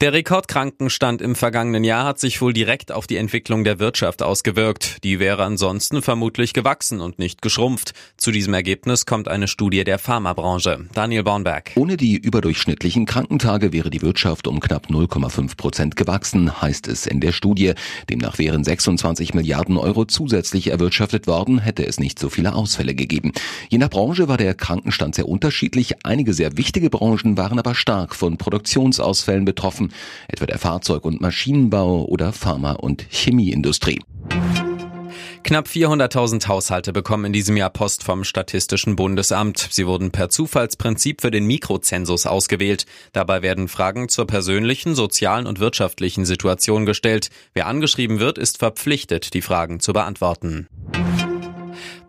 Der 0.00 0.12
Rekordkrankenstand 0.12 1.20
im 1.20 1.34
vergangenen 1.34 1.84
Jahr 1.84 2.06
hat 2.06 2.18
sich 2.18 2.40
wohl 2.40 2.52
direkt 2.52 2.90
auf 2.90 3.06
die 3.06 3.16
Entwicklung 3.16 3.64
der 3.64 3.78
Wirtschaft 3.78 4.22
ausgewirkt. 4.22 5.04
Die 5.04 5.18
wäre 5.18 5.44
ansonsten 5.44 6.00
vermutlich 6.00 6.54
gewachsen 6.54 7.00
und 7.00 7.18
nicht 7.18 7.42
geschrumpft. 7.42 7.92
Zu 8.16 8.30
diesem 8.30 8.54
Ergebnis 8.54 9.04
kommt 9.04 9.28
eine 9.28 9.46
Studie 9.46 9.84
der 9.84 9.98
Pharmabranche. 9.98 10.86
Daniel 10.94 11.24
Bornberg. 11.24 11.72
Ohne 11.76 11.96
die 11.96 12.16
überdurchschnittlichen 12.16 13.04
Krankentage 13.04 13.72
wäre 13.72 13.90
die 13.90 14.00
Wirtschaft 14.00 14.46
um 14.46 14.60
knapp 14.60 14.86
0,5 14.86 15.56
Prozent 15.56 15.96
gewachsen, 15.96 16.62
heißt 16.62 16.88
es 16.88 17.06
in 17.06 17.20
der 17.20 17.32
Studie. 17.32 17.74
Demnach 18.08 18.38
wären 18.38 18.64
26 18.64 19.34
Milliarden 19.34 19.76
Euro 19.76 20.06
zusätzlich 20.06 20.68
erwirtschaftet 20.68 21.26
worden, 21.26 21.58
hätte 21.58 21.86
es 21.86 22.00
nicht 22.00 22.18
so 22.18 22.30
viele 22.30 22.54
Ausfälle 22.54 22.94
gegeben. 22.94 23.32
Je 23.68 23.78
nach 23.78 23.90
Branche 23.90 24.28
war 24.28 24.38
der 24.38 24.54
Krankenstand 24.54 25.14
sehr 25.14 25.28
unterschiedlich. 25.28 26.04
Einige 26.04 26.32
sehr 26.32 26.56
wichtige 26.56 26.88
Branchen 26.88 27.36
waren 27.36 27.58
aber 27.58 27.74
stark 27.74 28.14
von 28.14 28.38
Produktionsausfällen 28.38 29.49
betroffen, 29.50 29.92
etwa 30.28 30.46
der 30.46 30.58
Fahrzeug- 30.58 31.04
und 31.04 31.20
Maschinenbau 31.20 32.04
oder 32.04 32.32
Pharma- 32.32 32.72
und 32.72 33.04
Chemieindustrie. 33.10 33.98
Knapp 35.42 35.66
400.000 35.66 36.46
Haushalte 36.46 36.92
bekommen 36.92 37.24
in 37.24 37.32
diesem 37.32 37.56
Jahr 37.56 37.70
Post 37.70 38.04
vom 38.04 38.22
Statistischen 38.22 38.94
Bundesamt. 38.94 39.68
Sie 39.70 39.86
wurden 39.86 40.12
per 40.12 40.28
Zufallsprinzip 40.28 41.22
für 41.22 41.32
den 41.32 41.46
Mikrozensus 41.46 42.26
ausgewählt. 42.26 42.86
Dabei 43.12 43.42
werden 43.42 43.66
Fragen 43.66 44.08
zur 44.08 44.26
persönlichen, 44.26 44.94
sozialen 44.94 45.46
und 45.46 45.58
wirtschaftlichen 45.58 46.24
Situation 46.24 46.86
gestellt. 46.86 47.30
Wer 47.52 47.66
angeschrieben 47.66 48.20
wird, 48.20 48.38
ist 48.38 48.58
verpflichtet, 48.58 49.34
die 49.34 49.42
Fragen 49.42 49.80
zu 49.80 49.92
beantworten. 49.92 50.68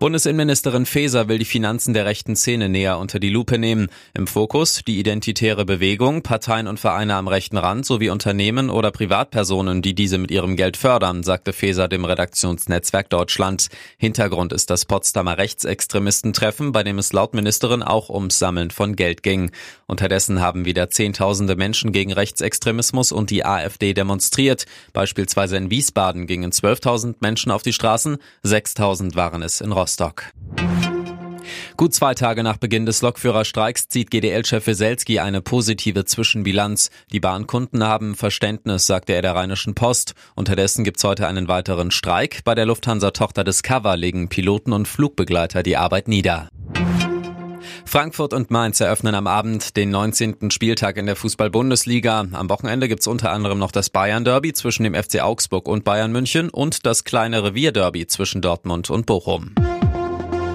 Bundesinnenministerin 0.02 0.88
Faeser 0.88 1.27
will 1.27 1.38
die 1.38 1.46
Finanzen 1.46 1.94
der 1.94 2.05
rechten 2.05 2.35
Szene 2.35 2.70
näher 2.70 2.98
unter 2.98 3.20
die 3.20 3.30
Lupe 3.30 3.60
nehmen. 3.60 3.88
Im 4.16 4.26
Fokus 4.26 4.82
die 4.88 4.98
identitäre 4.98 5.63
Bewegung, 5.63 6.24
Parteien 6.24 6.66
und 6.66 6.80
Vereine 6.80 7.13
am 7.13 7.27
rechten 7.27 7.58
Rand 7.58 7.85
sowie 7.85 8.10
Unternehmen 8.10 8.71
oder 8.71 8.90
Privatpersonen, 8.90 9.84
die 9.84 9.93
diese 9.93 10.18
mit 10.18 10.32
ihrem 10.32 10.55
Geld 10.55 10.76
fördern, 10.76 11.21
sagte 11.21 11.54
Faeser 11.54 11.88
dem 11.88 12.04
Redaktionsnetzwerk 12.04 13.12
Deutschland. 13.12 13.68
Hintergrund 13.99 14.54
ist 14.54 14.71
das 14.71 14.85
Potsdamer 14.85 15.38
Rechtsextremistentreffen, 15.38 16.71
bei 16.71 16.82
dem 16.82 16.98
es 16.98 17.13
laut 17.13 17.36
Ministerin 17.36 17.84
auch 17.84 18.10
ums 18.10 18.40
Sammeln 18.40 18.71
von 18.71 18.96
Geld 18.96 19.21
ging. 19.21 19.52
Unterdessen 19.86 20.41
haben 20.41 20.65
wieder 20.65 20.90
Zehntausende 20.90 21.55
Menschen 21.55 21.91
gegen 21.91 22.12
Rechtsextremismus 22.12 23.12
und 23.12 23.30
die 23.30 23.46
AfD 23.46 23.93
demonstriert. 23.93 24.65
Beispielsweise 24.93 25.58
in 25.58 25.70
Wiesbaden 25.70 26.26
gingen 26.26 26.52
12.000 26.52 27.18
Menschen 27.20 27.52
auf 27.52 27.62
die 27.62 27.74
Straßen, 27.74 28.18
6.000 28.43 29.13
waren 29.13 29.43
es 29.43 29.62
in 29.62 29.71
Rostock. 29.71 29.90
Rostock. 29.91 30.31
Gut 31.75 31.93
zwei 31.93 32.13
Tage 32.13 32.43
nach 32.43 32.57
Beginn 32.57 32.85
des 32.85 33.01
Lokführerstreiks 33.01 33.89
zieht 33.89 34.09
GDL-Chef 34.09 34.65
Weselski 34.65 35.20
eine 35.20 35.41
positive 35.41 36.05
Zwischenbilanz. 36.05 36.91
Die 37.11 37.20
Bahnkunden 37.20 37.84
haben 37.84 38.15
Verständnis, 38.15 38.87
sagte 38.87 39.13
er 39.13 39.21
der 39.21 39.35
Rheinischen 39.35 39.75
Post. 39.75 40.13
Unterdessen 40.35 40.85
gibt's 40.85 41.03
heute 41.03 41.27
einen 41.27 41.49
weiteren 41.49 41.91
Streik. 41.91 42.41
Bei 42.45 42.55
der 42.55 42.67
Lufthansa-Tochter 42.67 43.43
Discover 43.43 43.97
legen 43.97 44.29
Piloten 44.29 44.71
und 44.71 44.87
Flugbegleiter 44.87 45.62
die 45.62 45.75
Arbeit 45.75 46.07
nieder. 46.07 46.49
Frankfurt 47.85 48.34
und 48.34 48.51
Mainz 48.51 48.79
eröffnen 48.79 49.15
am 49.15 49.27
Abend 49.27 49.75
den 49.75 49.89
19. 49.89 50.49
Spieltag 50.51 50.95
in 50.95 51.07
der 51.07 51.17
Fußball-Bundesliga. 51.17 52.25
Am 52.31 52.49
Wochenende 52.49 52.87
gibt's 52.87 53.07
unter 53.07 53.31
anderem 53.31 53.59
noch 53.59 53.73
das 53.73 53.89
Bayern-Derby 53.89 54.53
zwischen 54.53 54.84
dem 54.84 54.93
FC 54.93 55.21
Augsburg 55.21 55.67
und 55.67 55.84
Bayern 55.84 56.13
München 56.13 56.49
und 56.49 56.85
das 56.85 57.03
kleine 57.03 57.43
Revier-Derby 57.43 58.07
zwischen 58.07 58.41
Dortmund 58.41 58.89
und 58.89 59.05
Bochum. 59.05 59.53